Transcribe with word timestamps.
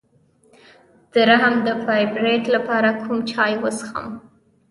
د 1.11 1.13
رحم 1.29 1.55
د 1.67 1.69
فایبرویډ 1.83 2.43
لپاره 2.55 2.89
کوم 3.01 3.17
چای 3.31 3.53
وڅښم؟ 3.61 4.07